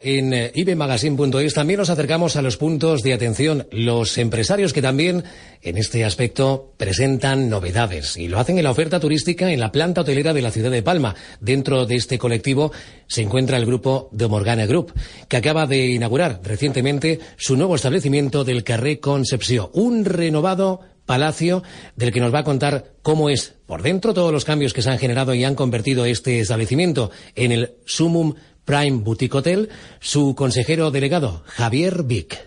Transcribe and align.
En 0.00 0.32
eh, 0.32 0.52
ibemagazine.es 0.54 1.54
también 1.54 1.78
nos 1.78 1.90
acercamos 1.90 2.36
a 2.36 2.42
los 2.42 2.56
puntos 2.56 3.02
de 3.02 3.14
atención, 3.14 3.66
los 3.72 4.16
empresarios 4.16 4.72
que 4.72 4.80
también 4.80 5.24
en 5.60 5.76
este 5.76 6.04
aspecto 6.04 6.72
presentan 6.76 7.50
novedades 7.50 8.16
y 8.16 8.28
lo 8.28 8.38
hacen 8.38 8.58
en 8.58 8.62
la 8.62 8.70
oferta 8.70 9.00
turística 9.00 9.50
en 9.50 9.58
la 9.58 9.72
planta 9.72 10.02
hotelera 10.02 10.32
de 10.32 10.42
la 10.42 10.52
ciudad 10.52 10.70
de 10.70 10.84
Palma. 10.84 11.16
Dentro 11.40 11.84
de 11.84 11.96
este 11.96 12.16
colectivo 12.16 12.70
se 13.08 13.22
encuentra 13.22 13.56
el 13.56 13.66
grupo 13.66 14.08
de 14.12 14.28
Morgana 14.28 14.66
Group, 14.66 14.92
que 15.26 15.36
acaba 15.36 15.66
de 15.66 15.88
inaugurar 15.88 16.42
recientemente 16.44 17.18
su 17.36 17.56
nuevo 17.56 17.74
establecimiento 17.74 18.44
del 18.44 18.62
Carré 18.62 19.00
Concepción, 19.00 19.68
un 19.72 20.04
renovado 20.04 20.80
palacio 21.06 21.64
del 21.96 22.12
que 22.12 22.20
nos 22.20 22.32
va 22.32 22.40
a 22.40 22.44
contar 22.44 22.92
cómo 23.02 23.30
es 23.30 23.54
por 23.66 23.82
dentro 23.82 24.14
todos 24.14 24.30
los 24.30 24.44
cambios 24.44 24.72
que 24.74 24.82
se 24.82 24.90
han 24.90 24.98
generado 24.98 25.34
y 25.34 25.42
han 25.42 25.56
convertido 25.56 26.04
este 26.04 26.38
establecimiento 26.38 27.10
en 27.34 27.50
el 27.50 27.74
sumum 27.86 28.34
Prime 28.68 28.98
Boutique 28.98 29.34
Hotel, 29.34 29.70
su 29.98 30.34
consejero 30.34 30.90
delegado, 30.90 31.42
Javier 31.46 32.02
Vic. 32.02 32.38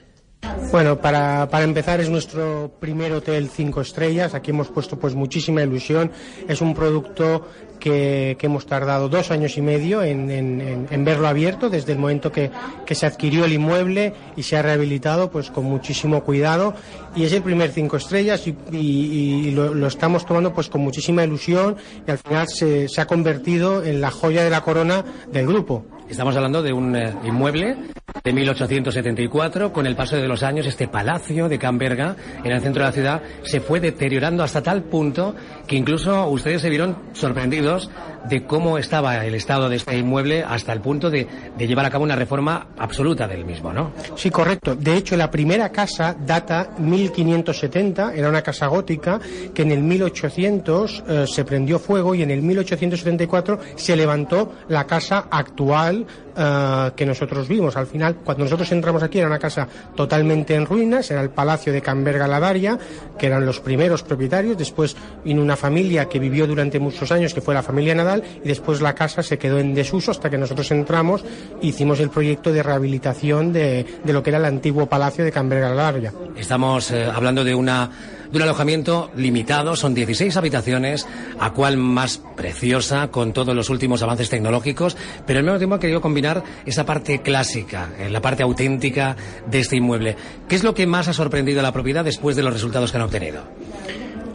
Bueno, 0.72 1.02
para, 1.02 1.50
para, 1.50 1.64
empezar 1.64 2.00
es 2.00 2.10
nuestro 2.10 2.76
primer 2.80 3.12
hotel 3.12 3.50
cinco 3.50 3.82
estrellas. 3.82 4.36
Aquí 4.36 4.52
hemos 4.52 4.68
puesto 4.68 5.00
pues 5.00 5.16
muchísima 5.16 5.64
ilusión. 5.64 6.12
Es 6.48 6.62
un 6.62 6.76
producto 6.76 7.48
que, 7.80 8.38
que 8.40 8.46
hemos 8.46 8.68
tardado 8.68 9.10
dos 9.10 9.32
años 9.32 9.58
y 9.58 9.62
medio 9.62 10.04
en, 10.04 10.30
en, 10.30 11.06
verlo 11.06 11.28
abierto 11.28 11.72
desde 11.72 11.94
el 11.94 11.98
momento 11.98 12.32
que, 12.32 12.52
que, 12.86 12.94
se 12.94 13.08
adquirió 13.08 13.46
el 13.46 13.54
inmueble 13.54 14.14
y 14.36 14.44
se 14.44 14.56
ha 14.58 14.62
rehabilitado 14.62 15.32
pues 15.32 15.50
con 15.50 15.66
muchísimo 15.66 16.24
cuidado. 16.24 16.76
Y 17.16 17.24
es 17.24 17.34
el 17.34 17.42
primer 17.42 17.72
cinco 17.72 17.98
estrellas 17.98 18.46
y, 18.46 19.52
lo, 19.52 19.88
estamos 19.88 20.24
tomando 20.28 20.54
pues 20.54 20.70
con 20.70 20.82
muchísima 20.82 21.24
ilusión 21.24 21.78
y 22.08 22.12
al 22.12 22.20
final 22.20 22.48
se 22.48 23.02
ha 23.02 23.08
convertido 23.08 23.84
en 23.84 24.00
la 24.00 24.12
joya 24.12 24.44
de 24.44 24.52
la 24.52 24.62
corona 24.62 25.04
del 25.32 25.48
grupo. 25.48 25.84
Estamos 26.12 26.36
hablando 26.36 26.62
de 26.62 26.74
un 26.74 26.94
eh, 26.94 27.16
inmueble 27.24 27.78
de 28.24 28.34
1874. 28.34 29.74
Con 29.74 29.88
el 29.88 29.96
paso 29.96 30.16
de 30.16 30.28
los 30.28 30.44
años, 30.44 30.68
este 30.68 30.88
palacio 30.88 31.50
de 31.50 31.58
Camberga, 31.58 32.16
en 32.44 32.52
el 32.52 32.62
centro 32.62 32.84
de 32.84 32.90
la 32.90 32.94
ciudad, 32.94 33.22
se 33.44 33.62
fue 33.62 33.80
deteriorando 33.80 34.44
hasta 34.44 34.62
tal 34.62 34.84
punto 34.84 35.36
que 35.68 35.76
incluso 35.76 36.28
ustedes 36.30 36.62
se 36.62 36.70
vieron 36.70 36.98
sorprendidos 37.14 37.90
de 38.30 38.44
cómo 38.46 38.78
estaba 38.78 39.26
el 39.26 39.34
estado 39.34 39.70
de 39.70 39.78
este 39.78 39.98
inmueble 39.98 40.44
hasta 40.44 40.74
el 40.74 40.82
punto 40.82 41.10
de, 41.10 41.28
llevar 41.58 41.86
a 41.86 41.90
cabo 41.90 42.04
una 42.04 42.16
reforma 42.16 42.68
absoluta 42.78 43.28
del 43.28 43.46
mismo, 43.46 43.74
¿no? 43.74 43.94
Sí, 44.16 44.30
correcto. 44.30 44.76
De 44.76 44.96
hecho, 44.96 45.18
la 45.18 45.32
primera 45.32 45.70
casa 45.70 46.16
data 46.20 46.72
1570, 46.78 48.14
era 48.14 48.30
una 48.30 48.42
casa 48.42 48.68
gótica 48.68 49.20
que 49.54 49.64
en 49.64 49.72
el 49.72 49.82
1800 49.82 51.04
eh, 51.08 51.26
se 51.28 51.46
prendió 51.46 51.80
fuego 51.80 52.14
y 52.14 52.22
en 52.22 52.32
el 52.32 52.42
1874 52.42 53.60
se 53.76 53.96
levantó 53.96 54.54
la 54.68 54.86
casa 54.86 55.28
actual 55.32 56.06
uh, 56.36 56.96
que 56.96 57.06
nosotros 57.06 57.48
vimos. 57.48 57.76
Al 57.78 57.88
final, 57.88 58.16
cuando 58.24 58.44
nosotros 58.44 58.72
entramos 58.72 59.04
aquí, 59.04 59.20
era 59.20 59.28
una 59.28 59.40
casa 59.40 59.68
totalmente 59.96 60.56
en 60.56 60.66
ruinas, 60.66 61.10
era 61.12 61.22
el 61.22 61.30
Palacio 61.30 61.72
de 61.74 61.82
Camberga 61.82 62.28
Ladaria, 62.28 62.78
que 63.18 63.28
eran 63.28 63.46
los 63.46 63.60
primeros 63.60 64.04
propietarios. 64.04 64.58
Después 64.58 64.96
vino 65.24 65.42
una 65.42 65.56
familia 65.56 66.08
que 66.08 66.20
vivió 66.20 66.48
durante 66.48 66.80
muchos 66.80 67.12
años, 67.12 67.34
que 67.34 67.42
fue 67.42 67.54
la 67.54 67.64
familia 67.64 67.96
Nadal, 67.96 68.24
y 68.44 68.48
después 68.48 68.82
la 68.82 68.96
casa 68.96 69.24
se 69.24 69.38
quedó 69.38 69.60
en 69.60 69.74
desuso 69.74 70.12
hasta 70.12 70.30
que 70.30 70.38
nosotros 70.38 70.70
entramos 70.72 71.24
e 71.62 71.68
hicimos 71.68 72.00
el 72.00 72.10
proyecto 72.10 72.52
de 72.52 72.64
rehabilitación 72.64 73.54
de, 73.54 73.86
de 74.04 74.14
lo 74.14 74.24
que 74.24 74.30
era 74.30 74.40
el 74.40 74.46
antiguo 74.46 74.88
Palacio 74.88 75.24
de 75.24 75.32
Camberga 75.32 75.70
Ladaria. 75.70 76.14
Estamos 76.36 76.92
eh, 76.92 77.06
hablando 77.06 77.44
de 77.44 77.56
una 77.56 77.90
de 78.32 78.38
un 78.38 78.44
alojamiento 78.44 79.12
limitado, 79.16 79.76
son 79.76 79.94
16 79.94 80.36
habitaciones, 80.38 81.08
a 81.40 81.52
cual 81.52 81.78
más 81.78 82.22
preciosa, 82.36 83.10
con 83.10 83.34
todos 83.34 83.56
los 83.56 83.70
últimos 83.70 84.02
avances 84.02 84.30
tecnológicos, 84.30 84.96
pero 85.26 85.40
al 85.40 85.46
mismo 85.46 85.58
tiempo 85.58 85.76
he 85.76 85.80
querido 85.80 86.02
combinar 86.02 86.44
esa 86.66 86.86
parte 86.86 87.22
clásica, 87.22 87.90
eh, 88.00 88.10
la 88.10 88.22
parte 88.22 88.44
auténtica 88.44 89.16
de 89.50 89.60
este 89.60 89.76
inmueble. 89.76 90.16
¿Qué 90.48 90.56
es 90.56 90.64
lo 90.64 90.74
que 90.74 90.88
más 90.88 91.08
ha 91.08 91.14
sorprendido 91.14 91.60
a 91.60 91.64
la 91.64 91.74
propiedad 91.74 92.06
después 92.06 92.36
de 92.36 92.44
los 92.44 92.54
resultados 92.54 92.92
que 92.92 92.98
han 92.98 93.04
obtenido? 93.04 93.44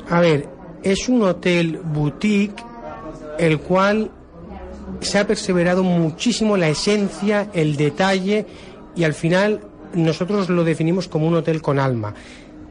A 0.09 0.21
ver, 0.21 0.49
es 0.83 1.09
un 1.09 1.23
hotel 1.23 1.81
boutique, 1.83 2.63
el 3.39 3.59
cual 3.61 4.11
se 5.01 5.19
ha 5.19 5.27
perseverado 5.27 5.83
muchísimo 5.83 6.57
la 6.57 6.69
esencia, 6.69 7.49
el 7.55 7.77
detalle, 7.77 8.47
y 8.95 9.05
al 9.05 9.15
final 9.15 9.61
nosotros 9.95 10.49
lo 10.51 10.65
definimos 10.65 11.09
como 11.09 11.27
un 11.27 11.37
hotel 11.37 11.63
con 11.63 11.79
alma 11.79 12.15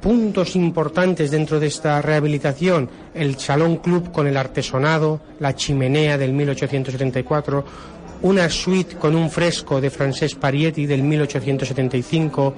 puntos 0.06 0.56
importantes 0.56 1.32
dentro 1.32 1.60
de 1.60 1.66
esta 1.66 2.00
rehabilitación, 2.00 2.88
el 3.16 3.40
Salón 3.40 3.78
Club 3.78 4.12
con 4.12 4.28
el 4.28 4.38
artesonado, 4.38 5.20
la 5.40 5.56
chimenea 5.56 6.16
del 6.16 6.32
1874, 6.32 7.66
una 8.22 8.48
suite 8.48 8.98
con 8.98 9.16
un 9.16 9.32
fresco 9.32 9.82
de 9.82 9.90
Francesc 9.90 10.38
Parietti 10.38 10.86
del 10.86 11.02
1875, 11.02 12.54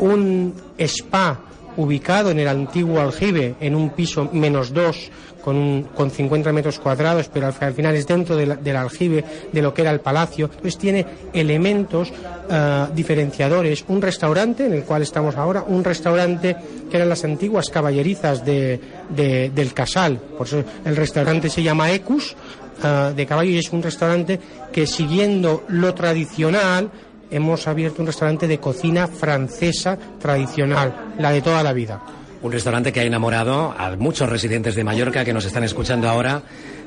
un 0.00 0.52
spa 0.76 1.40
ubicado 1.76 2.30
en 2.30 2.40
el 2.40 2.48
antiguo 2.48 3.00
aljibe, 3.00 3.54
en 3.60 3.74
un 3.74 3.90
piso 3.90 4.28
menos 4.32 4.72
dos, 4.72 5.10
con, 5.46 5.54
un, 5.54 5.82
con 5.94 6.10
50 6.10 6.52
metros 6.52 6.80
cuadrados, 6.80 7.30
pero 7.32 7.46
al, 7.46 7.54
al 7.60 7.72
final 7.72 7.94
es 7.94 8.04
dentro 8.04 8.34
del, 8.34 8.76
aljibe 8.76 9.24
de 9.52 9.62
lo 9.62 9.72
que 9.72 9.82
era 9.82 9.92
el 9.92 10.00
palacio. 10.00 10.46
Entonces 10.46 10.76
tiene 10.76 11.06
elementos 11.32 12.10
uh, 12.10 12.92
diferenciadores. 12.92 13.84
Un 13.86 14.02
restaurante, 14.02 14.66
en 14.66 14.72
el 14.72 14.82
cual 14.82 15.02
estamos 15.02 15.36
ahora, 15.36 15.62
un 15.68 15.84
restaurante 15.84 16.56
que 16.90 16.96
eran 16.96 17.08
las 17.08 17.22
antiguas 17.22 17.70
caballerizas 17.70 18.44
de, 18.44 18.80
de, 19.08 19.50
del 19.50 19.72
Casal. 19.72 20.16
Por 20.16 20.48
eso 20.48 20.64
el 20.84 20.96
restaurante 20.96 21.48
se 21.48 21.62
llama 21.62 21.92
Ecus, 21.92 22.34
uh, 22.82 23.14
de 23.14 23.24
caballo, 23.24 23.50
y 23.50 23.58
es 23.58 23.72
un 23.72 23.84
restaurante 23.84 24.40
que 24.72 24.84
siguiendo 24.88 25.62
lo 25.68 25.94
tradicional, 25.94 26.90
hemos 27.30 27.66
abierto 27.66 28.02
un 28.02 28.06
restaurante 28.06 28.46
de 28.46 28.58
cocina 28.58 29.06
francesa 29.06 29.98
tradicional, 30.20 31.12
la 31.18 31.30
de 31.30 31.42
toda 31.42 31.62
la 31.62 31.72
vida. 31.72 32.02
Un 32.42 32.52
restaurante 32.52 32.92
que 32.92 33.00
ha 33.00 33.04
enamorado 33.04 33.74
a 33.76 33.96
muchos 33.96 34.28
residentes 34.28 34.74
de 34.74 34.84
Mallorca 34.84 35.24
que 35.24 35.32
nos 35.32 35.44
están 35.44 35.64
escuchando 35.64 36.08
ahora. 36.08 36.42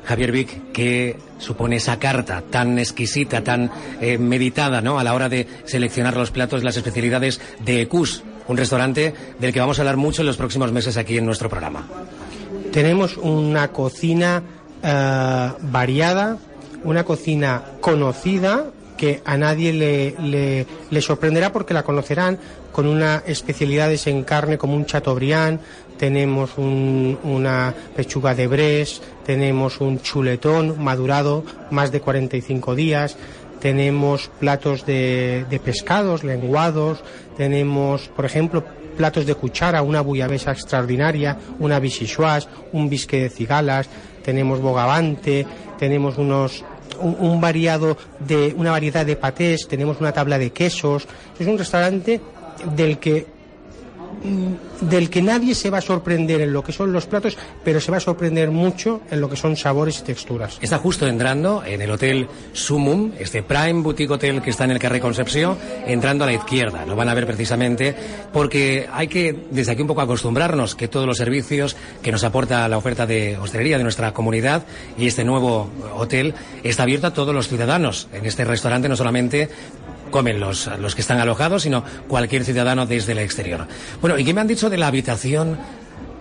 Javier 0.06 0.32
Vic, 0.32 0.72
¿qué 0.72 1.18
supone 1.40 1.78
esa 1.78 2.00
carta 2.00 2.44
tan 2.50 2.80
exquisita, 2.80 3.44
tan 3.44 3.70
eh, 4.00 4.18
meditada, 4.18 4.82
¿no? 4.82 5.00
A 5.00 5.04
la 5.04 5.14
hora 5.14 5.28
de 5.28 5.48
seleccionar 5.66 6.16
los 6.16 6.32
platos, 6.32 6.64
las 6.64 6.78
especialidades 6.78 7.42
de 7.60 7.82
Ecus, 7.82 8.24
un 8.48 8.58
restaurante 8.58 9.14
del 9.40 9.54
que 9.54 9.60
vamos 9.60 9.78
a 9.78 9.82
hablar 9.82 9.98
mucho 9.98 10.22
en 10.22 10.28
los 10.28 10.38
próximos 10.38 10.72
meses 10.72 10.98
aquí 10.98 11.18
en 11.18 11.26
nuestro 11.26 11.50
programa. 11.50 11.88
Tenemos 12.72 13.18
una 13.18 13.70
cocina 13.70 14.42
uh, 14.82 15.68
variada, 15.72 16.38
una 16.84 17.04
cocina 17.04 17.64
conocida, 17.82 18.72
que 19.00 19.22
a 19.24 19.38
nadie 19.38 19.72
le, 19.72 20.66
le, 20.92 21.02
sorprenderá 21.02 21.54
porque 21.54 21.74
la 21.74 21.84
conocerán 21.84 22.38
con 22.74 22.86
unas 22.86 23.24
especialidades 23.28 24.08
en 24.08 24.26
carne 24.26 24.58
como 24.58 24.76
un 24.76 24.86
chateaubriand, 24.86 25.62
tenemos 25.98 26.58
un, 26.58 27.18
una 27.24 27.74
pechuga 27.96 28.36
de 28.36 28.48
bres, 28.48 29.02
tenemos 29.26 29.80
un 29.80 30.02
chuletón 30.02 30.84
madurado 30.84 31.46
más 31.72 31.94
de 31.94 32.02
45 32.02 32.76
días, 32.76 33.16
tenemos 33.62 34.30
platos 34.38 34.86
de, 34.86 35.46
de 35.50 35.60
pescados, 35.60 36.26
lenguados, 36.26 37.02
tenemos, 37.38 38.10
por 38.10 38.26
ejemplo, 38.26 38.66
platos 38.98 39.26
de 39.26 39.36
cuchara, 39.36 39.82
una 39.82 40.02
bullabesa 40.02 40.52
extraordinaria, 40.52 41.38
una 41.60 41.80
bichichoise, 41.80 42.50
un 42.74 42.90
bisque 42.90 43.22
de 43.22 43.30
cigalas, 43.30 43.88
tenemos 44.26 44.60
bogavante, 44.60 45.48
tenemos 45.80 46.18
unos 46.18 46.66
un, 47.02 47.42
variado 47.42 47.98
de 48.20 48.54
una 48.58 48.72
variedad 48.72 49.06
de 49.06 49.16
patés, 49.16 49.68
tenemos 49.68 50.00
una 50.00 50.12
tabla 50.12 50.38
de 50.38 50.52
quesos. 50.52 51.08
Es 51.40 51.48
un 51.48 51.58
restaurante 51.58 52.22
del 52.76 52.98
que 53.00 53.39
del 54.82 55.10
que 55.10 55.22
nadie 55.22 55.56
se 55.56 55.70
va 55.70 55.80
a 55.80 55.82
sorprender 55.82 56.42
en 56.42 56.54
lo 56.54 56.64
que 56.64 56.72
son 56.72 56.92
los 56.92 57.06
platos, 57.06 57.38
pero 57.64 57.80
se 57.80 57.92
va 57.92 57.98
a 57.98 58.02
sorprender 58.02 58.52
mucho 58.52 59.02
en 59.10 59.22
lo 59.22 59.30
que 59.30 59.36
son 59.36 59.56
sabores 59.56 60.00
y 60.00 60.04
texturas. 60.04 60.58
Está 60.62 60.78
justo 60.78 61.08
entrando 61.08 61.64
en 61.66 61.82
el 61.82 61.92
hotel 61.92 62.28
Sumum, 62.54 63.12
este 63.20 63.44
Prime 63.44 63.82
Boutique 63.82 64.12
Hotel 64.12 64.42
que 64.42 64.50
está 64.50 64.66
en 64.66 64.72
el 64.72 64.80
Carré 64.80 65.00
Concepción, 65.00 65.58
entrando 65.86 66.24
a 66.24 66.28
la 66.28 66.34
izquierda. 66.34 66.86
Lo 66.86 66.96
van 66.96 67.10
a 67.10 67.14
ver 67.14 67.26
precisamente 67.26 67.96
porque 68.34 68.88
hay 68.92 69.08
que 69.08 69.36
desde 69.52 69.72
aquí 69.72 69.82
un 69.82 69.88
poco 69.88 70.02
acostumbrarnos 70.02 70.76
que 70.76 70.88
todos 70.88 71.06
los 71.06 71.18
servicios 71.18 71.76
que 72.02 72.12
nos 72.12 72.24
aporta 72.24 72.68
la 72.68 72.78
oferta 72.78 73.06
de 73.06 73.38
hostelería 73.38 73.78
de 73.78 73.84
nuestra 73.84 74.14
comunidad 74.14 74.64
y 74.98 75.08
este 75.08 75.24
nuevo 75.24 75.70
hotel 75.96 76.34
está 76.64 76.84
abierto 76.84 77.08
a 77.08 77.14
todos 77.14 77.34
los 77.34 77.48
ciudadanos. 77.48 78.08
En 78.14 78.26
este 78.26 78.44
restaurante 78.44 78.90
no 78.90 78.96
solamente 78.96 79.50
comen 80.10 80.40
los, 80.40 80.70
los 80.80 80.96
que 80.96 81.02
están 81.02 81.20
alojados, 81.20 81.64
sino 81.64 81.84
cualquier 82.08 82.44
ciudadano 82.44 82.86
desde 82.86 83.14
el 83.14 83.20
exterior. 83.20 83.68
Bueno, 84.02 84.18
¿y 84.18 84.26
qué 84.26 84.34
me 84.34 84.42
han 84.42 84.48
dicho 84.48 84.70
de 84.70 84.78
la 84.78 84.88
habitación, 84.88 85.58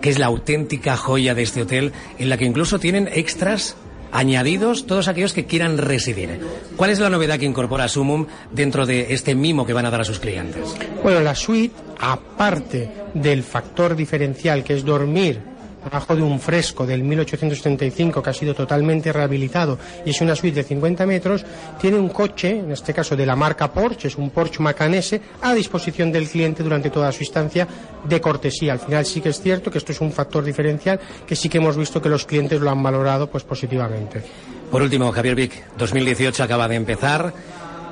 que 0.01 0.09
es 0.09 0.19
la 0.19 0.27
auténtica 0.27 0.97
joya 0.97 1.35
de 1.35 1.43
este 1.43 1.61
hotel, 1.61 1.91
en 2.17 2.29
la 2.29 2.37
que 2.37 2.45
incluso 2.45 2.79
tienen 2.79 3.09
extras 3.13 3.75
añadidos 4.11 4.85
todos 4.85 5.07
aquellos 5.07 5.33
que 5.33 5.45
quieran 5.45 5.77
residir. 5.77 6.39
¿Cuál 6.75 6.89
es 6.89 6.99
la 6.99 7.09
novedad 7.09 7.37
que 7.37 7.45
incorpora 7.45 7.87
Sumum 7.87 8.25
dentro 8.51 8.85
de 8.85 9.13
este 9.13 9.35
mimo 9.35 9.65
que 9.65 9.73
van 9.73 9.85
a 9.85 9.91
dar 9.91 10.01
a 10.01 10.05
sus 10.05 10.19
clientes? 10.19 10.75
Bueno, 11.03 11.19
la 11.19 11.35
suite, 11.35 11.75
aparte 11.99 12.89
del 13.13 13.43
factor 13.43 13.95
diferencial 13.95 14.63
que 14.63 14.73
es 14.73 14.85
dormir 14.85 15.41
debajo 15.83 16.15
de 16.15 16.21
un 16.21 16.39
fresco 16.39 16.85
del 16.85 17.03
1875 17.03 18.21
que 18.21 18.29
ha 18.29 18.33
sido 18.33 18.53
totalmente 18.53 19.11
rehabilitado 19.11 19.77
y 20.05 20.11
es 20.11 20.21
una 20.21 20.35
suite 20.35 20.57
de 20.57 20.63
50 20.63 21.05
metros, 21.05 21.45
tiene 21.79 21.97
un 21.97 22.09
coche, 22.09 22.59
en 22.59 22.71
este 22.71 22.93
caso 22.93 23.15
de 23.15 23.25
la 23.25 23.35
marca 23.35 23.71
Porsche, 23.71 24.07
es 24.07 24.17
un 24.17 24.29
Porsche 24.29 24.61
Macan 24.61 24.93
S, 24.93 25.19
a 25.41 25.53
disposición 25.53 26.11
del 26.11 26.27
cliente 26.27 26.63
durante 26.63 26.89
toda 26.89 27.11
su 27.11 27.23
instancia 27.23 27.67
de 28.03 28.21
cortesía. 28.21 28.73
Al 28.73 28.79
final 28.79 29.05
sí 29.05 29.21
que 29.21 29.29
es 29.29 29.41
cierto 29.41 29.71
que 29.71 29.77
esto 29.77 29.91
es 29.91 30.01
un 30.01 30.11
factor 30.11 30.43
diferencial 30.43 30.99
que 31.25 31.35
sí 31.35 31.49
que 31.49 31.57
hemos 31.57 31.77
visto 31.77 32.01
que 32.01 32.09
los 32.09 32.25
clientes 32.25 32.59
lo 32.61 32.69
han 32.69 32.81
valorado 32.81 33.29
pues 33.29 33.43
positivamente. 33.43 34.23
Por 34.71 34.83
último, 34.83 35.11
Javier 35.11 35.35
Vic, 35.35 35.63
2018 35.77 36.43
acaba 36.43 36.67
de 36.67 36.75
empezar. 36.75 37.33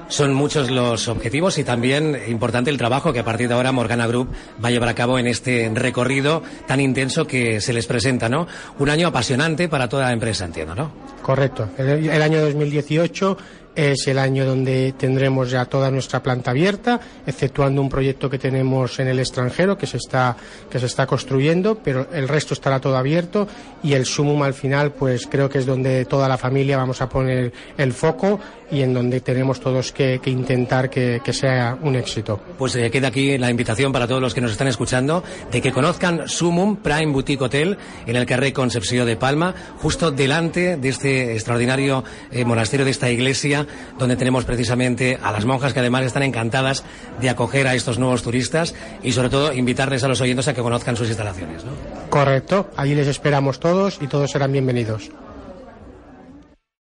Son 0.09 0.33
muchos 0.33 0.71
los 0.71 1.09
objetivos 1.09 1.57
y 1.57 1.63
también 1.63 2.17
importante 2.27 2.69
el 2.69 2.77
trabajo 2.77 3.11
que 3.11 3.19
a 3.19 3.25
partir 3.25 3.49
de 3.49 3.55
ahora 3.55 3.73
Morgana 3.73 4.07
Group 4.07 4.29
va 4.63 4.69
a 4.69 4.71
llevar 4.71 4.89
a 4.89 4.95
cabo 4.95 5.19
en 5.19 5.27
este 5.27 5.69
recorrido 5.73 6.43
tan 6.65 6.79
intenso 6.79 7.27
que 7.27 7.59
se 7.59 7.73
les 7.73 7.87
presenta, 7.87 8.29
¿no? 8.29 8.47
Un 8.79 8.89
año 8.89 9.07
apasionante 9.07 9.67
para 9.67 9.89
toda 9.89 10.05
la 10.05 10.13
empresa, 10.13 10.45
entiendo, 10.45 10.75
¿no? 10.75 10.91
Correcto. 11.21 11.69
El, 11.77 12.09
el 12.09 12.21
año 12.21 12.41
2018 12.41 13.37
es 13.77 14.07
el 14.07 14.17
año 14.17 14.43
donde 14.43 14.93
tendremos 14.97 15.51
ya 15.51 15.65
toda 15.65 15.91
nuestra 15.91 16.23
planta 16.23 16.49
abierta, 16.51 16.99
exceptuando 17.27 17.79
un 17.79 17.89
proyecto 17.89 18.27
que 18.27 18.39
tenemos 18.39 18.99
en 18.99 19.07
el 19.07 19.19
extranjero 19.19 19.77
que 19.77 19.85
se 19.85 19.97
está, 19.97 20.35
que 20.69 20.79
se 20.79 20.87
está 20.87 21.05
construyendo, 21.05 21.77
pero 21.83 22.07
el 22.11 22.27
resto 22.27 22.55
estará 22.55 22.81
todo 22.81 22.97
abierto 22.97 23.47
y 23.83 23.93
el 23.93 24.05
sumum 24.05 24.41
al 24.41 24.55
final, 24.55 24.93
pues 24.93 25.27
creo 25.27 25.47
que 25.47 25.59
es 25.59 25.67
donde 25.67 26.05
toda 26.05 26.27
la 26.27 26.39
familia 26.39 26.75
vamos 26.75 27.01
a 27.01 27.07
poner 27.07 27.53
el 27.77 27.93
foco 27.93 28.39
y 28.71 28.81
en 28.81 28.93
donde 28.93 29.21
tenemos 29.21 29.59
todos 29.59 29.91
que, 29.91 30.19
intentar 30.25 30.89
que, 30.89 31.21
que, 31.23 31.31
sea 31.31 31.77
un 31.81 31.95
éxito. 31.95 32.41
Pues 32.57 32.75
eh, 32.75 32.89
queda 32.91 33.07
aquí 33.09 33.37
la 33.37 33.49
invitación 33.49 33.93
para 33.93 34.07
todos 34.07 34.21
los 34.21 34.33
que 34.33 34.41
nos 34.41 34.51
están 34.51 34.67
escuchando 34.67 35.23
de 35.51 35.61
que 35.61 35.71
conozcan 35.71 36.27
Sumum 36.27 36.77
Prime 36.77 37.13
Boutique 37.13 37.43
Hotel 37.43 37.77
en 38.05 38.15
el 38.15 38.25
Carré 38.25 38.51
Concepción 38.51 39.05
de 39.05 39.15
Palma, 39.15 39.53
justo 39.77 40.11
delante 40.11 40.75
de 40.75 40.89
este 40.89 41.33
extraordinario 41.33 42.03
eh, 42.31 42.43
monasterio 42.43 42.83
de 42.83 42.91
esta 42.91 43.09
iglesia 43.09 43.66
donde 43.97 44.15
tenemos 44.15 44.45
precisamente 44.45 45.19
a 45.21 45.31
las 45.31 45.45
monjas 45.45 45.73
que 45.73 45.79
además 45.79 46.05
están 46.05 46.23
encantadas 46.23 46.83
de 47.21 47.29
acoger 47.29 47.67
a 47.67 47.75
estos 47.75 47.99
nuevos 47.99 48.23
turistas 48.23 48.73
y 49.03 49.11
sobre 49.11 49.29
todo 49.29 49.53
invitarles 49.53 50.03
a 50.03 50.07
los 50.07 50.21
oyentes 50.21 50.47
a 50.47 50.53
que 50.53 50.61
conozcan 50.61 50.95
sus 50.95 51.07
instalaciones. 51.07 51.63
Correcto, 52.09 52.69
allí 52.75 52.95
les 52.95 53.07
esperamos 53.07 53.59
todos 53.59 53.99
y 54.01 54.07
todos 54.07 54.31
serán 54.31 54.51
bienvenidos. 54.51 55.11